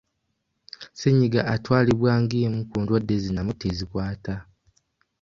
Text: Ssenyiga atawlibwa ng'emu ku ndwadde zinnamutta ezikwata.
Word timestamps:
Ssenyiga 0.91 1.41
atawlibwa 1.55 2.11
ng'emu 2.23 2.59
ku 2.69 2.77
ndwadde 2.83 3.15
zinnamutta 3.23 3.65
ezikwata. 3.71 4.35